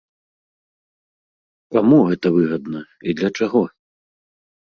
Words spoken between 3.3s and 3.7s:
чаго?